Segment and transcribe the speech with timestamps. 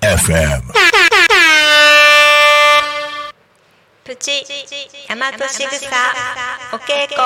[0.00, 0.62] FM.
[4.02, 4.42] プチ
[5.08, 6.12] 大和しぐさ
[6.72, 7.18] お稽古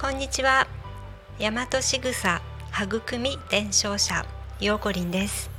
[0.00, 0.68] こんにちは
[1.40, 2.40] 大和しぐさ
[2.80, 4.24] 育み伝承者
[4.60, 5.50] ようこりんです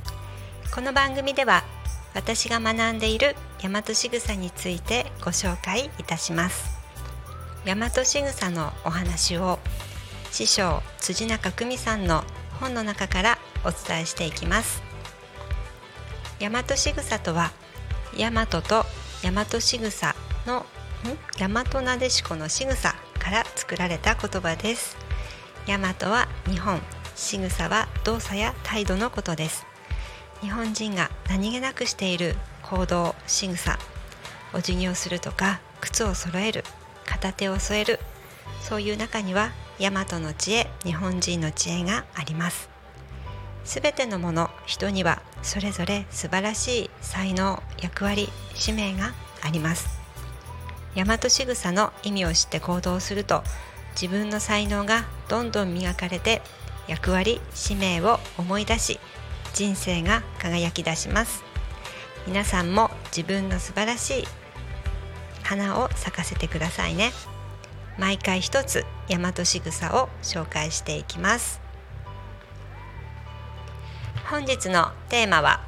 [0.74, 1.64] この番組では
[2.14, 6.78] 私が学んでいる大和しぐさについてご紹介いたします。
[7.64, 9.58] 大和しぐさのお話を
[10.30, 12.22] 師匠辻中久美さんの
[12.60, 14.82] 本の中からお伝えしていきます。
[16.40, 17.50] 大和しぐさとは
[18.16, 18.62] 大和と
[19.22, 20.14] 大和しぐさ
[20.46, 20.64] のん？
[21.38, 24.96] 大和なでしこのしぐさから作られた言葉です。
[25.66, 26.80] 大和は日本
[27.16, 29.66] しぐさは動作や態度のことです。
[30.40, 33.78] 日本人が何気なくしている行動仕草
[34.54, 36.64] お辞儀をするとか靴を揃える
[37.06, 37.98] 片手を添える
[38.60, 42.68] そういう中には大和の知恵日本人の知恵があります。
[43.64, 49.12] すべてのもの人にはそれぞれ素晴らしい才能役割使命が
[49.42, 50.00] あります。
[50.96, 53.42] 大和仕草の意味を知って行動すると
[53.92, 56.42] 自分の才能がどんどん磨かれて
[56.88, 58.98] 役割使命を思い出し
[59.54, 61.42] 人生が輝き出します。
[62.26, 64.24] 皆さんも自分の素晴らしい
[65.42, 67.12] 花を咲かせてくださいね。
[67.98, 71.60] 毎回一つ大和仕草を紹介していきます。
[74.30, 75.60] 本日のテーマは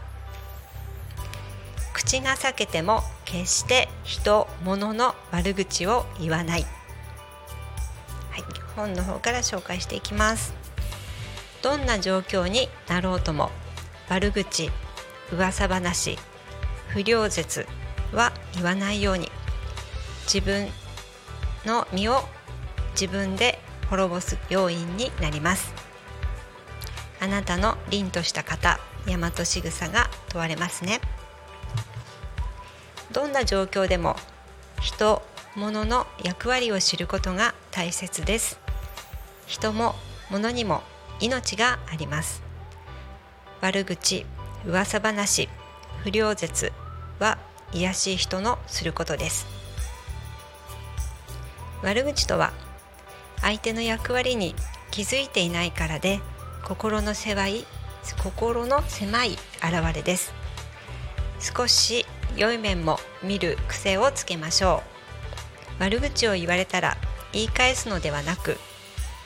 [1.95, 6.63] 口が裂けても決して人物の悪口を言わない。
[8.31, 8.45] はい、
[8.77, 10.55] 本の方から紹介していきます。
[11.63, 13.51] どんな状況になろうとも
[14.11, 14.73] 悪口
[15.31, 16.19] 噂話
[16.89, 17.65] 不良説
[18.13, 19.31] は言わないように。
[20.25, 20.67] 自分
[21.65, 22.23] の身を
[23.01, 25.73] 自分で滅ぼす要因になります。
[27.21, 31.01] あなたの凛とした方大和仕草が問われますね。
[33.13, 34.17] どんな状況でも
[34.81, 35.23] 人
[35.55, 38.59] 物の役割を知ることが大切です。
[39.47, 39.95] 人も
[40.31, 40.83] 物にも
[41.21, 42.50] 命があります。
[43.61, 44.25] 悪口
[44.67, 45.49] 噂話
[46.03, 46.73] 不良説
[47.19, 47.39] は
[47.73, 49.47] 卑しい人のすることです。
[51.83, 52.53] 悪口とは
[53.41, 54.55] 相手の役割に
[54.91, 56.21] 気づいていないからで
[56.65, 57.65] 心の狭い
[58.23, 60.33] 心の狭い現れです。
[61.39, 62.07] 少し
[62.37, 64.83] 良い面も見る癖をつけましょ
[65.79, 65.83] う。
[65.83, 66.97] 悪口を言われたら
[67.33, 68.57] 言い返すのではなく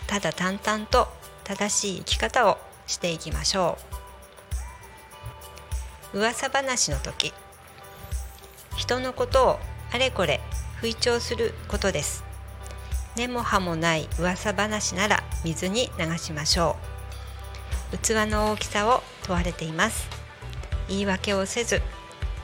[0.06, 1.08] ただ淡々と
[1.44, 4.03] 正しい生き方をしていきましょう。
[6.14, 7.34] 噂話の時。
[8.76, 9.58] 人のことを
[9.92, 10.40] あれこれ
[10.80, 12.22] 吹聴することです。
[13.16, 16.76] 根も葉もない噂話なら水に流しましょ
[17.92, 17.98] う。
[17.98, 20.08] 器の大きさを問われています。
[20.88, 21.82] 言い訳をせず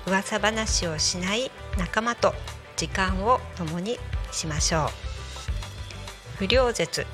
[0.04, 2.34] 噂話をしない仲間と
[2.76, 4.00] 時間を共に
[4.32, 4.90] しましょ
[6.40, 6.44] う。
[6.44, 7.06] 不良説。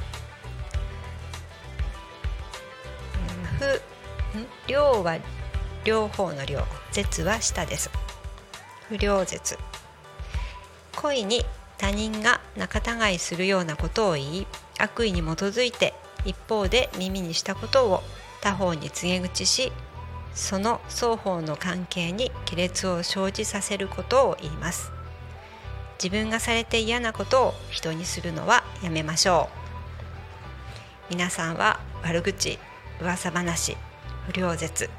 [3.59, 3.81] 不
[4.69, 5.19] 量は
[5.87, 7.91] 両方の量絶は下です。
[8.89, 9.57] 不良絶。
[10.97, 11.45] 恋に
[11.79, 14.47] 他人が仲違いするようなことを言い
[14.81, 15.95] 悪意に基づいて
[16.25, 18.03] 一方で耳にしたことを
[18.41, 19.71] 他方に告げ口し
[20.35, 24.91] その双方の関係に亀裂を生じさせることを言います。
[26.03, 29.49] 自分がされて嫌なことを人にするのはやめましょ
[31.09, 31.11] う。
[31.11, 32.59] 皆さんは悪口
[33.01, 33.77] 噂話
[34.33, 34.91] 不良説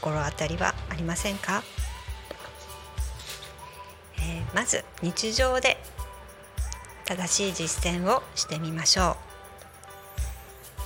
[0.00, 1.62] 心当たりはありませんか、
[4.18, 5.76] えー、まず日常で
[7.04, 9.16] 正しい実践をしてみましょ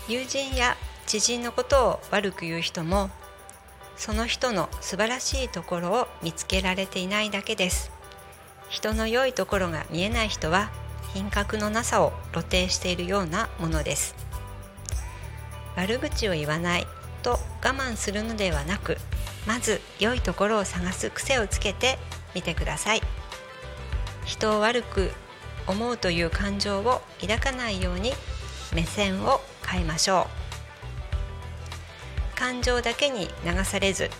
[0.08, 0.12] う。
[0.12, 0.76] 友人や
[1.06, 3.10] 知人のことを悪く言う人も
[3.96, 7.90] その人の素晴らしいところを見つけられていないだけです。
[8.68, 10.72] 人の良いところが見えない人は
[11.12, 14.16] 品格のなさを露呈しているようなものです。
[15.76, 16.86] 悪口を言わない
[17.22, 18.98] と我慢するのではなく
[19.46, 21.98] まず良いところを探す癖をつけて
[22.34, 23.00] みてください。
[24.24, 25.10] 人を悪く
[25.66, 28.12] 思うという感情を抱かないように
[28.74, 30.28] 目線を変えましょ
[32.36, 32.38] う。
[32.38, 34.10] 感情だけに流されず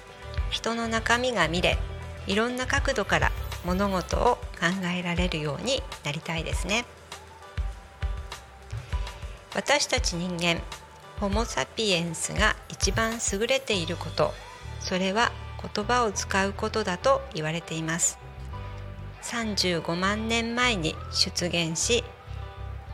[0.50, 1.79] 人の中身が見れ
[2.26, 3.32] いろんな角度から
[3.64, 6.87] 物事を考えられるようになりたいですね。
[9.55, 10.62] 私たち人間
[11.20, 14.32] ホモ・サピエンスが一番優れていること。
[14.81, 15.32] それは
[15.75, 18.19] 言葉を使うことだと言われています。
[19.22, 22.05] 35万年前に出現し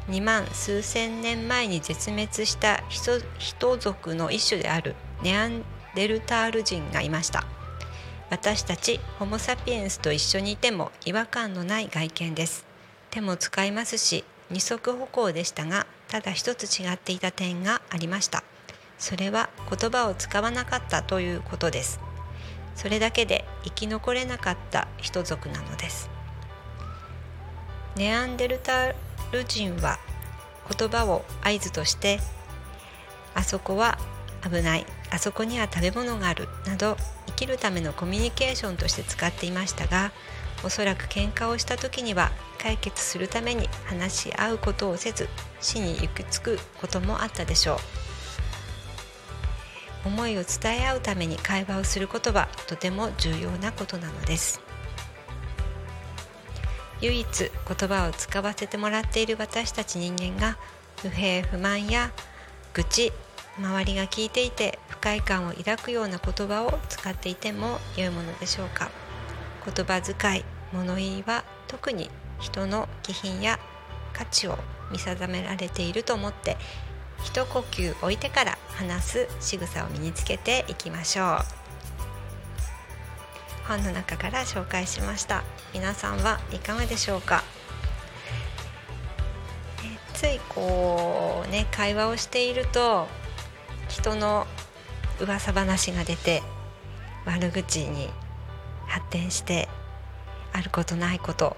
[0.09, 5.63] 2万数千年前に絶滅した人族の一種であるネアン
[5.95, 7.45] デルタール人がいました。
[8.31, 12.65] 私たちホモ・サピエンスと一緒にいても違和感のない外見です。
[13.11, 18.43] 手も使いますし二足歩行でしたがただ一つ違っていた点がありました。
[18.99, 22.01] それは言葉を使わなかったということです。
[22.75, 26.11] それだけで生き残れなかった人族なのです。
[27.97, 28.95] ネアンデルター
[29.33, 29.99] ル人は
[30.77, 32.21] 言葉を合図として
[33.35, 33.99] あそこは
[34.43, 36.97] 危ないあそこには食べ物があるなど
[37.27, 40.13] 生きるためのコミュニケーションとして使っていましたが
[40.63, 45.29] おそらく喧嘩をした時には解決するために話し合うことをせず
[45.61, 47.79] 死に行き着くこともあったでしょう。
[50.03, 54.61] 思いを伝え合うために会話をすることはとても重要なことなのです。
[57.01, 60.59] 唯一言葉を使わせてもらっている私たち人間が
[61.01, 62.13] 不平不満や
[62.75, 63.13] 愚痴
[63.59, 68.91] 周りが聞いていて不快感を抱くような言葉を使っていても良いものでしょうか。
[69.65, 73.59] 言葉遣い物言いは特に人の気品や
[74.13, 74.59] 価値を
[74.91, 76.57] 見定められていると思って
[77.23, 81.39] 一呼吸置いてから話す仕草を身につけていきましょう。
[83.69, 85.45] 本の中から紹介しました。
[85.73, 87.45] 皆さんはいかがでしょうか？
[90.15, 93.07] ついこうね会話をしていると
[93.89, 94.47] 人の
[95.21, 96.43] 噂話が出て
[97.25, 98.11] 悪口に
[98.91, 99.69] 発展して
[100.53, 101.57] あることないこと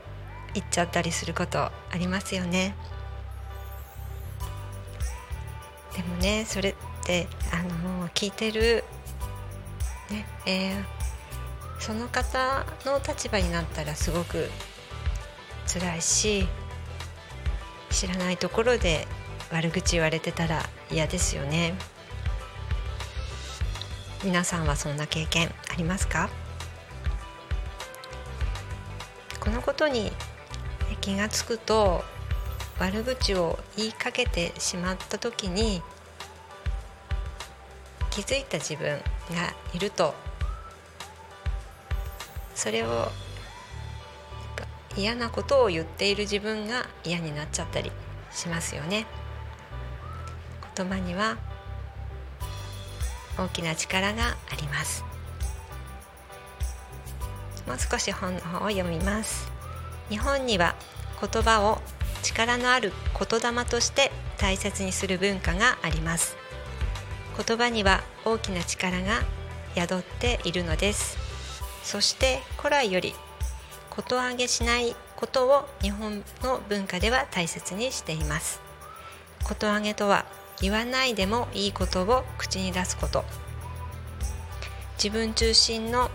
[0.52, 2.76] 言っちゃったりすることありますよね。
[5.96, 6.74] でもねそれっ
[7.04, 8.84] てあの聞いてる、
[10.10, 10.84] ねえー、
[11.78, 14.50] その方の立場になったらすごく
[15.66, 16.46] 辛いし
[17.90, 19.06] 知らないところで
[19.50, 21.74] 悪口言われてたら嫌ですよね。
[24.24, 26.30] 皆さんはそんな経験ありますか？
[29.62, 30.12] ことに
[31.00, 32.04] 気が付くと
[32.78, 35.82] 悪口を言いかけてしまった時に
[38.10, 38.98] 気づいた自分
[39.34, 40.14] がいると。
[42.54, 43.08] それを
[44.96, 47.90] 嫌なことを言っている自分が嫌になっちゃったり
[48.30, 49.06] しますよね。
[50.76, 51.38] 言葉には
[53.38, 55.11] 大きな力があります。
[57.66, 59.50] もう少し本の方を読みます。
[60.08, 60.74] 日本には
[61.20, 61.80] 言葉を
[62.22, 66.36] 力のある言霊として大切にする文化があります。
[67.36, 69.22] 言葉には大きな力が
[69.74, 71.16] 宿っているのです。
[71.82, 73.14] そして古来より
[73.90, 78.60] ことあげしないことを日本の文化では大切にしています。
[79.44, 80.24] ことあげとは
[80.60, 83.24] 言わないでもいいことを口に出すこと。
[84.96, 86.10] 自分中心の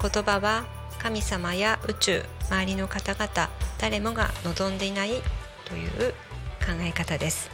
[0.00, 0.64] 言葉は
[1.02, 3.50] 神様や宇宙周りの方々
[3.80, 5.20] 誰もが望んでいない
[5.64, 6.12] という
[6.60, 7.50] 考え方です。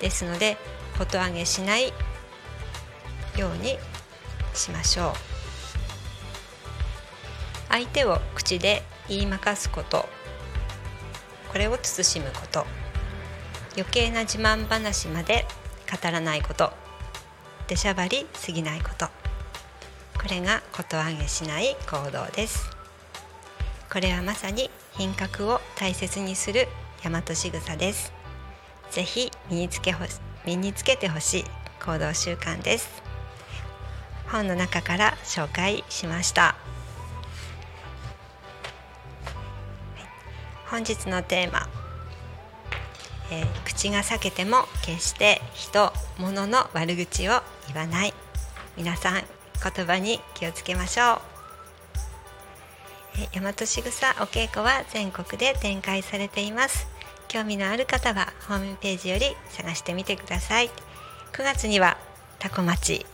[0.00, 0.56] ですので
[0.96, 1.92] ことあげしない
[3.36, 3.76] ように
[4.54, 5.12] しましょう。
[7.68, 10.08] 相手を口で言いまかすこと。
[11.52, 12.64] これを慎むこと。
[13.76, 15.44] 余計な自慢話まで
[15.90, 16.72] 語らないこと。
[17.68, 19.08] 出しゃばりすぎないこと。
[20.18, 22.75] これがことあげしない行動です。
[23.96, 26.68] これはまさに品格を大切にする
[27.02, 28.12] 大和仕草です。
[28.90, 30.04] ぜひ身につけほ
[30.44, 31.44] 身につけてほしい
[31.82, 33.02] 行動習慣です。
[34.30, 36.56] 本の中から紹介しました、
[40.66, 41.66] 本日のテーマ、
[43.30, 48.12] えー、口が裂けても決して人物の悪口を言わない。
[48.76, 51.35] 皆さん言葉に気をつけましょう。
[53.32, 56.86] 大和しぐさお稽古は全国で展開されています。
[57.28, 60.70] 興味のある方はホームページより探してみてください。
[61.32, 61.98] 9月には
[62.38, 63.04] タコ町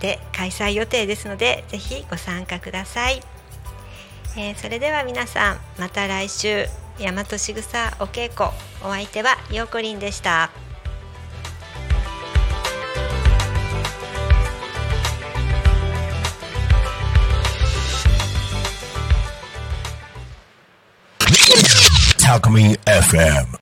[0.00, 3.20] で開催予定ですのでぜひご参加ください、
[4.36, 6.66] えー、それでは皆さんまた来週
[6.98, 8.50] 大和しぐさお稽古
[8.84, 10.65] お相手はようこりんでした。
[22.28, 23.46] Alchemy FM.